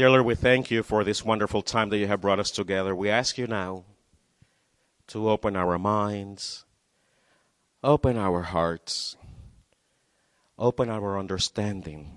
[0.00, 2.96] Dear Lord, we thank you for this wonderful time that you have brought us together.
[2.96, 3.84] We ask you now
[5.08, 6.64] to open our minds,
[7.84, 9.18] open our hearts,
[10.58, 12.12] open our understanding,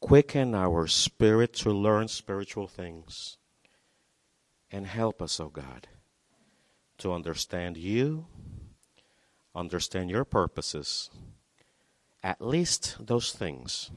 [0.00, 3.38] quicken our spirit to learn spiritual things,
[4.70, 5.88] and help us, O oh God,
[6.98, 8.26] to understand you,
[9.54, 11.08] understand your purposes,
[12.22, 13.90] at least those things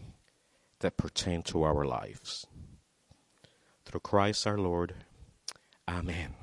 [0.80, 2.48] that pertain to our lives.
[3.94, 4.96] Through Christ our Lord.
[5.88, 6.34] Amen.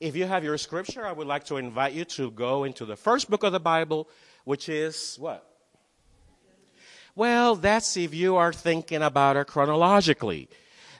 [0.00, 2.96] If you have your scripture, I would like to invite you to go into the
[2.96, 4.08] first book of the Bible,
[4.42, 5.46] which is what?
[7.14, 10.48] Well, that's if you are thinking about it chronologically.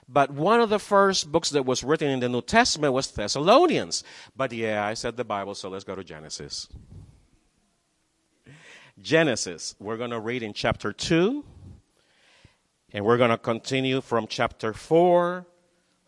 [0.07, 4.05] But one of the first books that was written in the New Testament was Thessalonians.
[4.37, 6.69] But yeah, I said the Bible, so let's go to Genesis.
[9.01, 11.43] Genesis, we're going to read in chapter 2,
[12.93, 15.47] and we're going to continue from chapter 4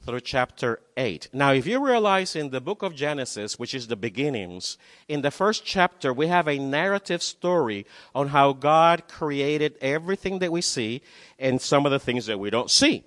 [0.05, 1.29] through chapter 8.
[1.33, 4.77] Now, if you realize in the book of Genesis, which is the beginnings,
[5.07, 10.51] in the first chapter, we have a narrative story on how God created everything that
[10.51, 11.01] we see
[11.39, 13.03] and some of the things that we don't see.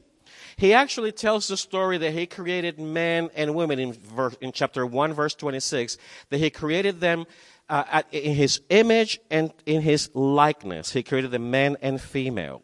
[0.56, 4.84] He actually tells the story that he created men and women in, verse, in chapter
[4.84, 5.98] 1, verse 26,
[6.30, 7.26] that he created them
[7.68, 10.92] uh, in his image and in his likeness.
[10.92, 12.62] He created the men and female.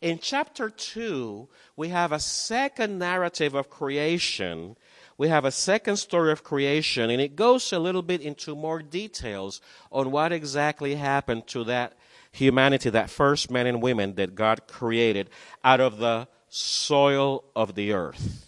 [0.00, 4.76] In chapter 2, we have a second narrative of creation.
[5.16, 8.82] We have a second story of creation, and it goes a little bit into more
[8.82, 9.60] details
[9.90, 11.96] on what exactly happened to that
[12.30, 15.30] humanity, that first men and women that God created
[15.64, 18.46] out of the soil of the earth.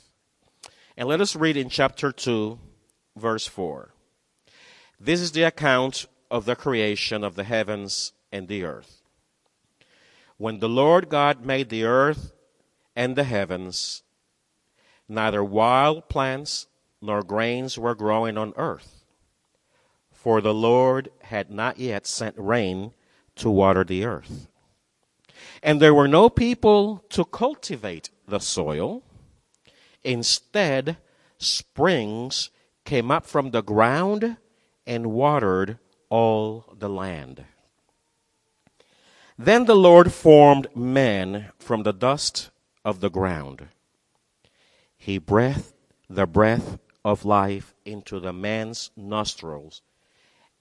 [0.97, 2.59] And let us read in chapter 2,
[3.17, 3.93] verse 4.
[5.01, 9.00] This is the account of the creation of the heavens and the earth.
[10.41, 12.33] When the Lord God made the earth
[12.97, 14.03] and the heavens,
[15.07, 16.67] neither wild plants
[17.03, 19.05] nor grains were growing on earth,
[20.11, 22.95] for the Lord had not yet sent rain
[23.37, 24.49] to water the earth.
[25.63, 29.03] And there were no people to cultivate the soil.
[30.03, 30.97] Instead,
[31.37, 32.49] springs
[32.87, 34.39] came up from the ground
[34.87, 35.77] and watered
[36.09, 37.45] all the land.
[39.43, 42.51] Then the Lord formed man from the dust
[42.85, 43.69] of the ground.
[44.99, 45.73] He breathed
[46.11, 49.81] the breath of life into the man's nostrils,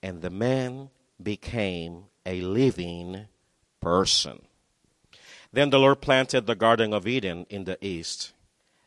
[0.02, 0.92] and the man
[1.22, 3.28] became a living
[3.82, 4.44] person.
[5.52, 8.32] Then the Lord planted the Garden of Eden in the east,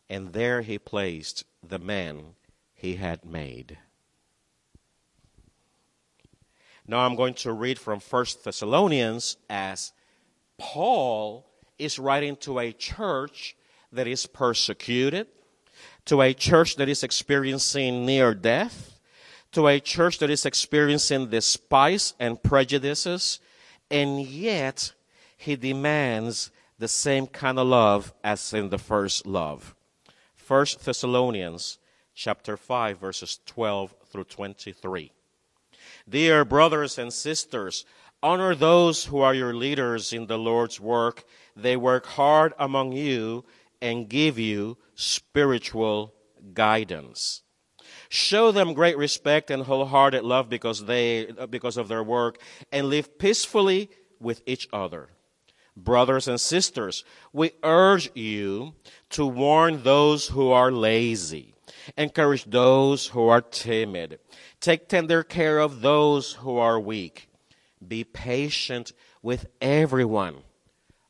[0.08, 2.34] and there he placed the man
[2.72, 3.76] he had made.
[6.86, 9.92] Now I'm going to read from First Thessalonians as
[10.58, 11.46] Paul
[11.78, 13.56] is writing to a church
[13.92, 15.28] that is persecuted,
[16.06, 18.98] to a church that is experiencing near death,
[19.52, 23.38] to a church that is experiencing despise and prejudices,
[23.90, 24.92] and yet
[25.36, 29.76] he demands the same kind of love as in the first love.
[30.34, 31.78] First Thessalonians
[32.14, 35.12] chapter 5 verses 12 through 23.
[36.12, 37.86] Dear brothers and sisters,
[38.22, 41.24] honor those who are your leaders in the Lord's work.
[41.56, 43.46] They work hard among you
[43.80, 46.12] and give you spiritual
[46.52, 47.40] guidance.
[48.10, 52.38] Show them great respect and wholehearted love because they because of their work
[52.70, 53.88] and live peacefully
[54.20, 55.08] with each other.
[55.74, 58.74] Brothers and sisters, we urge you
[59.08, 61.54] to warn those who are lazy,
[61.96, 64.18] encourage those who are timid,
[64.62, 67.28] Take tender care of those who are weak.
[67.86, 70.36] Be patient with everyone.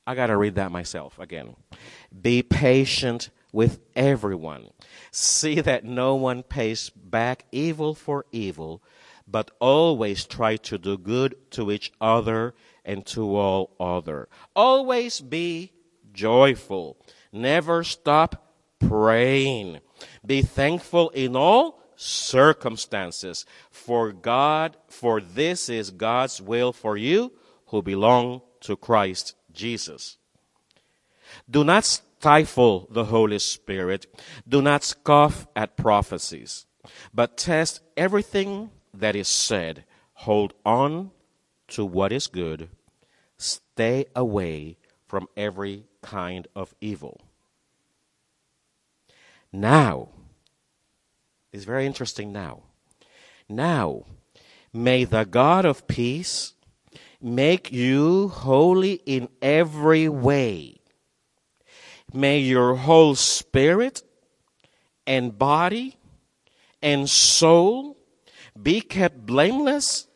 [0.06, 1.54] I got to read that myself again.
[2.18, 4.70] Be patient with everyone.
[5.10, 8.82] See that no one pays back evil for evil,
[9.28, 12.54] but always try to do good to each other
[12.86, 14.30] and to all other.
[14.56, 15.72] Always be
[16.14, 16.96] joyful.
[17.30, 19.80] Never stop praying.
[20.24, 23.46] Be thankful in all circumstances.
[23.70, 27.32] For God, for this is God's will for you
[27.66, 30.18] who belong to Christ Jesus.
[31.48, 34.06] Do not stifle the Holy Spirit.
[34.46, 36.66] Do not scoff at prophecies,
[37.14, 39.84] but test everything that is said.
[40.14, 41.10] Hold on
[41.68, 42.68] to what is good.
[43.38, 44.76] Stay away
[45.06, 47.20] from every kind of evil.
[49.52, 50.08] Now,
[51.52, 52.62] is very interesting now.
[53.48, 54.04] Now,
[54.72, 56.54] may the God of peace
[57.20, 60.80] make you holy in every way.
[62.12, 64.02] may your whole spirit
[65.06, 65.96] and body
[66.82, 67.96] and soul
[68.60, 70.06] be kept blameless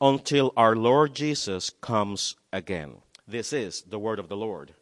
[0.00, 2.96] until our Lord Jesus comes again.
[3.26, 4.74] This is the word of the Lord.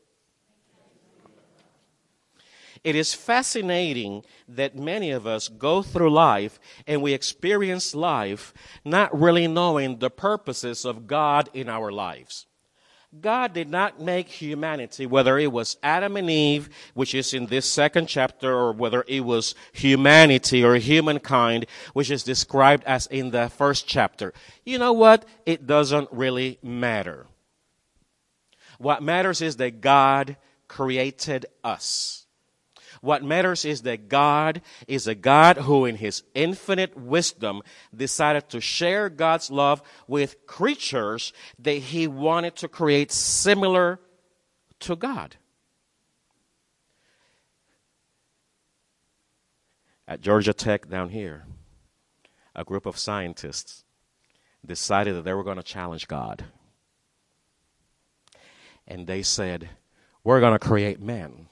[2.86, 8.54] It is fascinating that many of us go through life and we experience life
[8.84, 12.46] not really knowing the purposes of God in our lives.
[13.20, 17.68] God did not make humanity, whether it was Adam and Eve, which is in this
[17.68, 23.48] second chapter, or whether it was humanity or humankind, which is described as in the
[23.48, 24.32] first chapter.
[24.64, 25.24] You know what?
[25.44, 27.26] It doesn't really matter.
[28.78, 30.36] What matters is that God
[30.68, 32.25] created us.
[33.00, 37.62] What matters is that God is a God who, in His infinite wisdom,
[37.94, 44.00] decided to share God's love with creatures that He wanted to create similar
[44.80, 45.36] to God.
[50.08, 51.44] At Georgia Tech down here,
[52.54, 53.84] a group of scientists
[54.64, 56.44] decided that they were going to challenge God.
[58.86, 59.68] And they said,
[60.22, 61.48] We're going to create men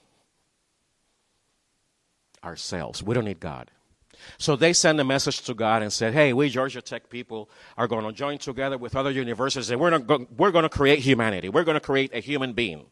[2.44, 3.02] ourselves.
[3.02, 3.70] We don't need God.
[4.38, 7.86] So they send a message to God and said, Hey, we Georgia Tech people are
[7.86, 11.48] going to join together with other universities and we're, go- we're going to create humanity.
[11.48, 12.86] We're going to create a human being.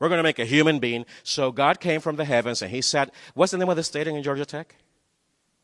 [0.00, 1.06] We're going to make a human being.
[1.22, 4.16] So God came from the heavens and he said, What's the name of the stadium
[4.16, 4.76] in Georgia Tech?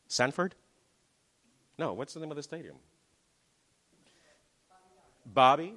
[0.09, 0.55] Sanford?
[1.79, 2.77] No, what's the name of the stadium?
[5.25, 5.75] Bobby?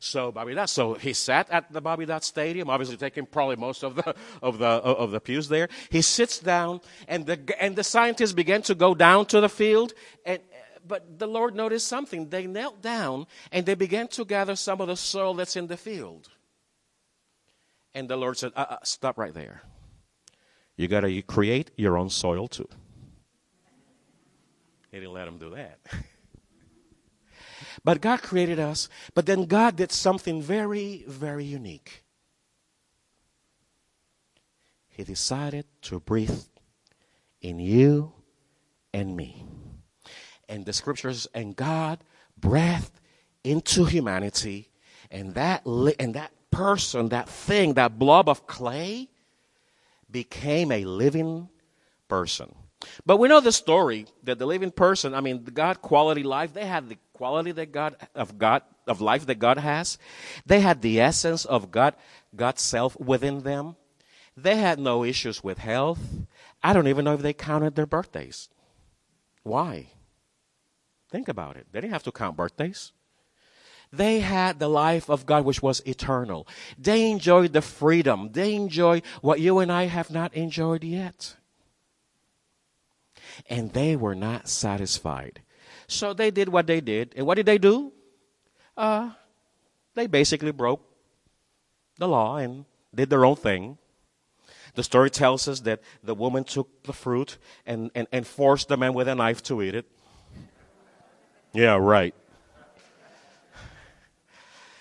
[0.00, 0.70] So Bobby Dodd.
[0.70, 4.58] So he sat at the Bobby Dodd Stadium, obviously taking probably most of the of
[4.58, 5.68] the of the pews there.
[5.90, 9.92] He sits down, and the and the scientists began to go down to the field,
[10.24, 10.40] and
[10.86, 12.28] but the Lord noticed something.
[12.28, 15.76] They knelt down and they began to gather some of the soil that's in the
[15.76, 16.28] field.
[17.94, 19.62] And the Lord said, uh, uh, "Stop right there.
[20.76, 22.68] You got to create your own soil too."
[24.90, 25.80] He didn't let him do that.
[27.88, 32.04] But God created us, but then God did something very, very unique.
[34.90, 36.42] He decided to breathe
[37.40, 38.12] in you
[38.92, 39.42] and me.
[40.50, 42.04] And the scriptures, and God
[42.36, 42.92] breathed
[43.42, 44.68] into humanity,
[45.10, 49.08] and that, li- and that person, that thing, that blob of clay
[50.10, 51.48] became a living
[52.06, 52.54] person.
[53.06, 56.52] But we know the story that the living person, I mean, the God quality life,
[56.52, 59.98] they had the quality that God of God of life that God has.
[60.46, 61.94] They had the essence of God,
[62.34, 63.76] God's self within them.
[64.36, 65.98] They had no issues with health.
[66.62, 68.48] I don't even know if they counted their birthdays.
[69.42, 69.88] Why?
[71.10, 71.66] Think about it.
[71.72, 72.92] They didn't have to count birthdays.
[73.90, 76.46] They had the life of God, which was eternal.
[76.78, 78.30] They enjoyed the freedom.
[78.32, 81.34] They enjoyed what you and I have not enjoyed yet.
[83.48, 85.42] And they were not satisfied.
[85.88, 87.14] So they did what they did.
[87.16, 87.92] And what did they do?
[88.76, 89.10] Uh,
[89.94, 90.82] they basically broke
[91.96, 93.78] the law and did their own thing.
[94.74, 98.76] The story tells us that the woman took the fruit and, and, and forced the
[98.76, 99.86] man with a knife to eat it.
[101.52, 102.14] Yeah, right.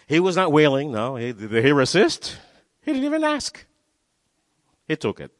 [0.08, 0.92] He was not willing.
[0.92, 2.38] No, he, did he resist?
[2.82, 3.66] He didn't even ask.
[4.88, 5.32] He took it.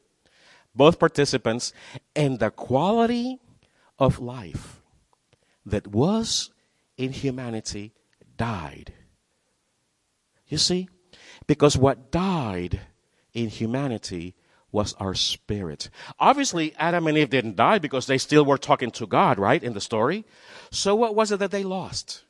[0.74, 1.72] Both participants
[2.16, 3.38] and the quality
[3.98, 4.80] of life
[5.70, 6.50] that was
[6.96, 7.92] in humanity
[8.36, 8.92] died.
[10.48, 10.88] You see?
[11.46, 12.80] Because what died
[13.32, 14.34] in humanity
[14.70, 15.88] was our spirit.
[16.18, 19.72] Obviously, Adam and Eve didn't die because they still were talking to God, right, in
[19.72, 20.24] the story.
[20.70, 22.24] So, what was it that they lost?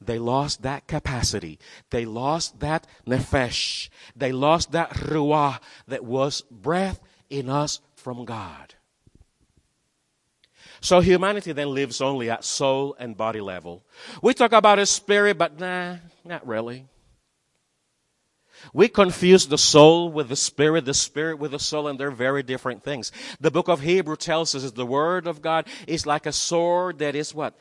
[0.00, 1.58] They lost that capacity.
[1.90, 3.90] They lost that nefesh.
[4.16, 8.74] They lost that ruah that was breath in us from God.
[10.80, 13.84] So humanity then lives only at soul and body level.
[14.22, 16.86] We talk about a spirit, but nah, not really.
[18.72, 22.42] We confuse the soul with the spirit, the spirit with the soul, and they're very
[22.42, 23.10] different things.
[23.40, 26.98] The book of Hebrew tells us that the word of God is like a sword
[26.98, 27.58] that is what?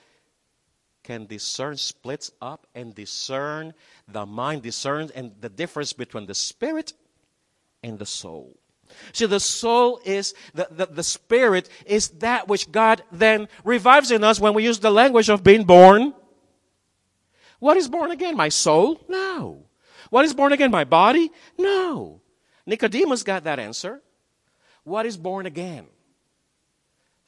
[1.03, 3.73] Can discern, splits up and discern
[4.07, 6.93] the mind, discerns and the difference between the spirit
[7.81, 8.59] and the soul.
[9.13, 14.24] See, the soul is, the, the, the spirit is that which God then revives in
[14.24, 16.13] us when we use the language of being born.
[17.60, 18.38] What is born again?
[18.38, 19.01] My soul?
[19.08, 19.65] No.
[20.10, 20.72] What is born again?
[20.72, 21.31] My body?
[21.58, 22.22] No.
[22.65, 24.01] Nicodemus got that answer.
[24.84, 25.86] What is born again?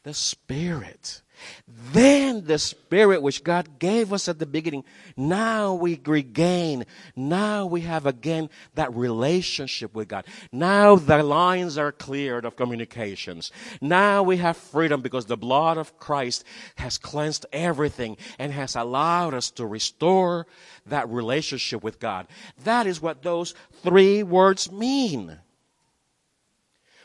[0.03, 1.22] The spirit.
[1.68, 4.84] Then the spirit which God gave us at the beginning,
[5.15, 6.86] now we regain.
[7.15, 10.25] Now we have again that relationship with God.
[10.51, 13.51] Now the lines are cleared of communications.
[13.82, 16.44] Now we have freedom because the blood of Christ
[16.75, 20.48] has cleansed everything and has allowed us to restore
[20.88, 22.27] that relationship with God.
[22.63, 23.53] That is what those
[23.84, 25.38] three words mean.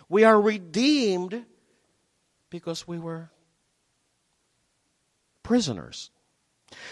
[0.08, 1.44] We are redeemed
[2.50, 3.30] because we were
[5.46, 6.10] prisoners.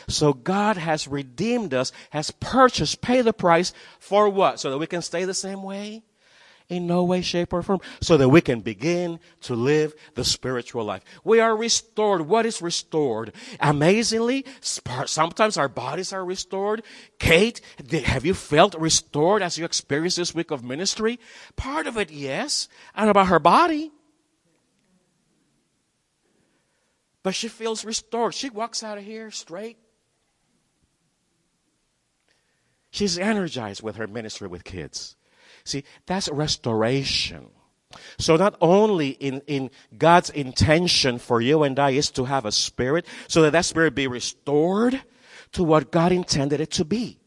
[0.06, 4.60] So God has redeemed us, has purchased, paid the price for what?
[4.60, 6.04] So that we can stay the same way?
[6.68, 7.80] In no way, shape, or form.
[8.00, 11.02] So that we can begin to live the spiritual life.
[11.24, 12.22] We are restored.
[12.22, 13.34] What is restored?
[13.60, 16.82] Amazingly, sometimes our bodies are restored.
[17.18, 17.60] Kate,
[18.06, 21.18] have you felt restored as you experienced this week of ministry?
[21.56, 22.68] Part of it, yes.
[22.94, 23.90] And about her body.
[27.24, 28.34] But she feels restored.
[28.34, 29.78] She walks out of here straight.
[32.90, 35.16] She's energized with her ministry with kids.
[35.64, 37.48] See, that's restoration.
[38.18, 42.52] So not only in, in God's intention for you and I is to have a
[42.52, 45.02] spirit, so that that spirit be restored
[45.52, 47.18] to what God intended it to be.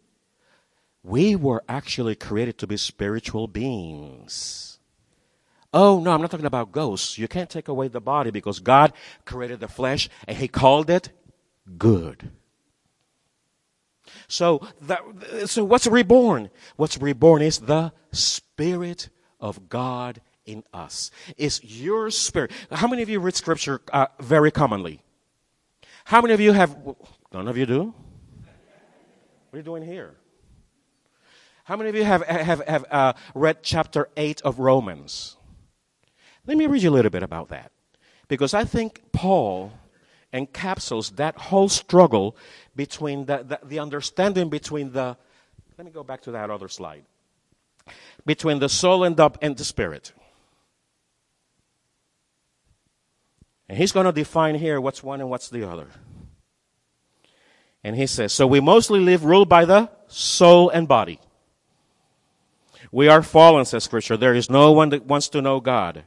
[1.04, 4.76] We were actually created to be spiritual beings.
[5.79, 7.19] Oh, no, I'm not talking about ghosts.
[7.19, 8.93] You can't take away the body because God
[9.25, 11.10] created the flesh and He called it
[11.77, 12.31] good.
[14.27, 15.01] So, that,
[15.46, 16.50] so what's reborn?
[16.77, 21.12] What's reborn is the Spirit of God in us.
[21.38, 22.50] It's your spirit.
[22.72, 25.03] How many of you read Scripture uh, very commonly?
[26.05, 26.75] How many of you have?
[27.31, 27.84] None of you do.
[27.84, 30.15] What are you doing here?
[31.65, 35.37] How many of you have have have uh, read chapter eight of Romans?
[36.48, 37.72] Let me read you a little bit about that.
[38.30, 39.74] Because I think Paul
[40.34, 42.36] encapsulates that whole struggle
[42.75, 45.18] between the, the, the, understanding between the,
[45.77, 47.04] let me go back to that other slide,
[48.25, 50.13] between the soul and the, and the spirit.
[53.70, 55.88] And he's going to define here what's one and what's the other.
[57.84, 61.20] And he says, So we mostly live ruled by the soul and body.
[62.92, 64.16] We are fallen, says Scripture.
[64.16, 66.04] There is no one that wants to know God.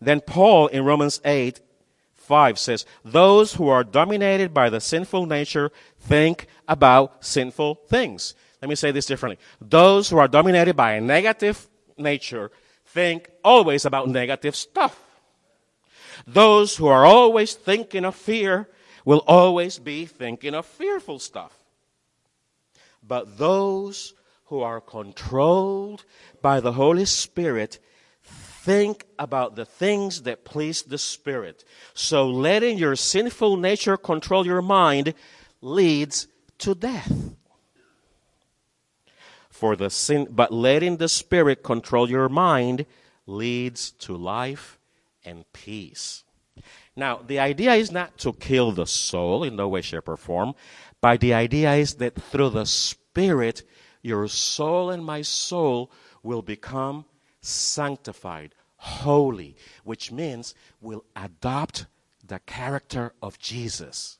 [0.00, 1.60] Then Paul in Romans 8,
[2.14, 8.34] 5 says, Those who are dominated by the sinful nature think about sinful things.
[8.60, 9.38] Let me say this differently.
[9.60, 12.50] Those who are dominated by a negative nature
[12.84, 15.00] think always about negative stuff.
[16.26, 18.68] Those who are always thinking of fear
[19.04, 21.58] will always be thinking of fearful stuff.
[23.02, 24.14] But those
[24.46, 26.04] who are controlled
[26.42, 27.78] by the Holy Spirit
[28.68, 31.64] think about the things that please the Spirit.
[31.94, 35.14] So letting your sinful nature control your mind
[35.62, 37.10] leads to death.
[39.48, 42.84] For the sin, but letting the Spirit control your mind
[43.26, 44.78] leads to life
[45.24, 46.24] and peace.
[46.94, 50.52] Now, the idea is not to kill the soul in no way, shape, or form,
[51.00, 53.62] but the idea is that through the Spirit,
[54.02, 55.90] your soul and my soul
[56.22, 57.06] will become
[57.40, 61.86] sanctified, holy, which means we'll adopt
[62.26, 64.18] the character of Jesus.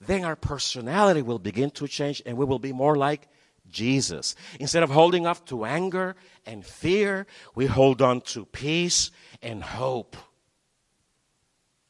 [0.00, 3.28] Then our personality will begin to change and we will be more like
[3.68, 4.34] Jesus.
[4.60, 9.10] Instead of holding up to anger and fear, we hold on to peace
[9.42, 10.16] and hope.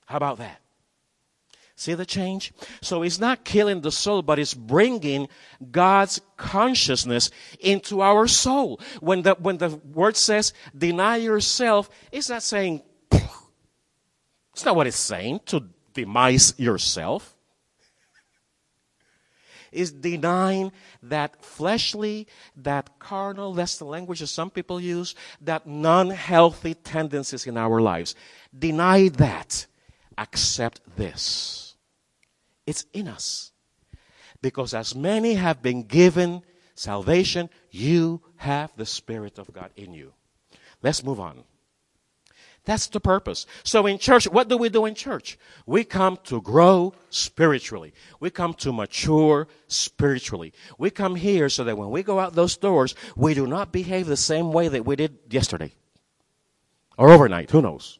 [0.06, 0.60] How about that?
[1.84, 2.54] See the change?
[2.80, 5.28] So it's not killing the soul, but it's bringing
[5.70, 8.80] God's consciousness into our soul.
[9.00, 14.96] When the, when the word says deny yourself, it's not saying, it's not what it's
[14.96, 15.62] saying to
[15.92, 17.36] demise yourself.
[19.70, 20.72] Is denying
[21.02, 27.46] that fleshly, that carnal, that's the language that some people use, that non healthy tendencies
[27.46, 28.14] in our lives.
[28.58, 29.66] Deny that.
[30.16, 31.63] Accept this
[32.66, 33.52] it's in us.
[34.40, 36.42] Because as many have been given
[36.74, 40.12] salvation, you have the Spirit of God in you.
[40.82, 41.44] Let's move on.
[42.66, 43.46] That's the purpose.
[43.62, 45.38] So in church, what do we do in church?
[45.66, 47.92] We come to grow spiritually.
[48.20, 50.54] We come to mature spiritually.
[50.78, 54.06] We come here so that when we go out those doors, we do not behave
[54.06, 55.72] the same way that we did yesterday.
[56.96, 57.98] Or overnight, who knows?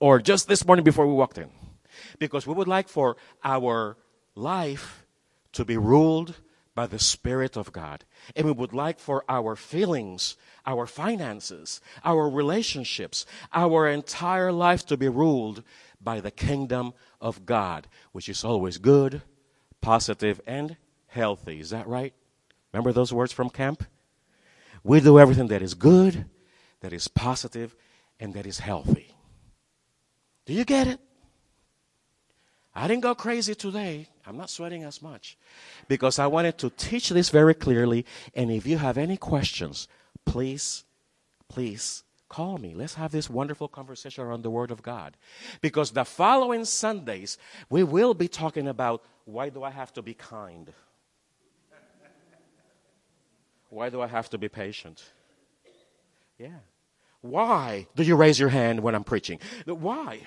[0.00, 1.50] Or just this morning before we walked in
[2.18, 3.96] because we would like for our
[4.34, 5.04] life
[5.52, 6.36] to be ruled
[6.74, 8.04] by the Spirit of God.
[8.36, 14.96] And we would like for our feelings, our finances, our relationships, our entire life to
[14.96, 15.64] be ruled
[16.00, 19.22] by the kingdom of God, which is always good,
[19.80, 20.76] positive, and
[21.08, 21.58] healthy.
[21.58, 22.14] Is that right?
[22.72, 23.84] Remember those words from camp?
[24.84, 26.26] We do everything that is good,
[26.80, 27.74] that is positive,
[28.20, 29.16] and that is healthy.
[30.46, 31.00] Do you get it?
[32.78, 34.06] I didn't go crazy today.
[34.24, 35.36] I'm not sweating as much
[35.88, 38.06] because I wanted to teach this very clearly.
[38.36, 39.88] And if you have any questions,
[40.24, 40.84] please,
[41.48, 42.74] please call me.
[42.74, 45.16] Let's have this wonderful conversation around the Word of God.
[45.60, 47.36] Because the following Sundays,
[47.68, 50.72] we will be talking about why do I have to be kind?
[53.70, 55.02] Why do I have to be patient?
[56.38, 56.60] Yeah.
[57.22, 59.40] Why do you raise your hand when I'm preaching?
[59.66, 60.20] Why?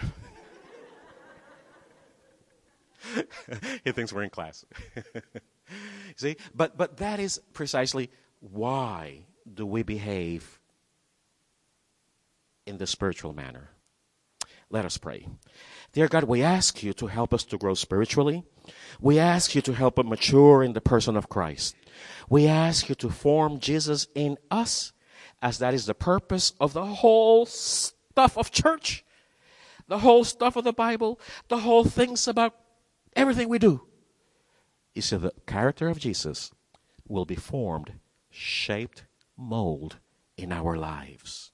[3.84, 4.66] he thinks we're in class.
[6.16, 6.36] See?
[6.54, 10.60] But but that is precisely why do we behave
[12.66, 13.70] in the spiritual manner.
[14.70, 15.28] Let us pray.
[15.92, 18.44] Dear God, we ask you to help us to grow spiritually.
[19.02, 21.76] We ask you to help us mature in the person of Christ.
[22.30, 24.94] We ask you to form Jesus in us,
[25.42, 29.04] as that is the purpose of the whole stuff of church,
[29.90, 32.56] the whole stuff of the Bible, the whole things about
[33.16, 33.82] everything we do.
[34.94, 36.52] You see, the character of Jesus
[37.08, 37.94] will be formed,
[38.30, 39.06] shaped,
[39.38, 40.00] molded
[40.38, 41.52] in our lives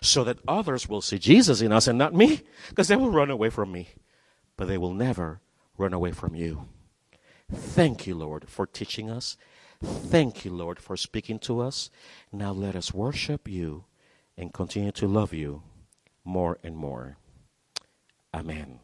[0.00, 3.30] so that others will see Jesus in us and not me, because they will run
[3.30, 3.88] away from me,
[4.56, 5.40] but they will never
[5.76, 6.68] run away from you.
[7.52, 9.36] Thank you, Lord, for teaching us.
[9.82, 11.90] Thank you, Lord, for speaking to us.
[12.32, 13.84] Now let us worship you
[14.36, 15.62] and continue to love you
[16.24, 17.18] more and more.
[18.32, 18.83] Amen.